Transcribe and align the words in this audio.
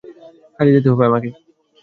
কাজে 0.55 0.71
যেতে 0.75 0.87
হবে 0.91 1.05
তোকে। 1.05 1.29